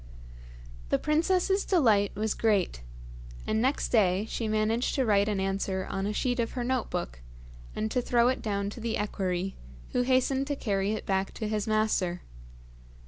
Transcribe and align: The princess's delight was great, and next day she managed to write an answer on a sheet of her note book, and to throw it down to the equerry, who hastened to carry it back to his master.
The 0.89 0.97
princess's 0.97 1.63
delight 1.63 2.15
was 2.15 2.33
great, 2.33 2.81
and 3.45 3.61
next 3.61 3.89
day 3.89 4.25
she 4.27 4.47
managed 4.47 4.95
to 4.95 5.05
write 5.05 5.29
an 5.29 5.39
answer 5.39 5.85
on 5.91 6.07
a 6.07 6.11
sheet 6.11 6.39
of 6.39 6.53
her 6.53 6.63
note 6.63 6.89
book, 6.89 7.21
and 7.75 7.91
to 7.91 8.01
throw 8.01 8.27
it 8.27 8.41
down 8.41 8.71
to 8.71 8.79
the 8.79 8.97
equerry, 8.97 9.57
who 9.91 10.01
hastened 10.01 10.47
to 10.47 10.55
carry 10.55 10.93
it 10.93 11.05
back 11.05 11.35
to 11.35 11.47
his 11.47 11.67
master. 11.67 12.23